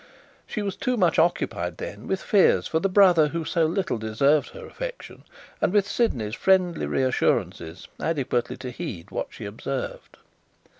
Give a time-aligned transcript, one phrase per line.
[0.47, 4.49] She was too much occupied then with fears for the brother who so little deserved
[4.49, 5.23] her affection,
[5.61, 10.17] and with Sydney's friendly reassurances, adequately to heed what she observed.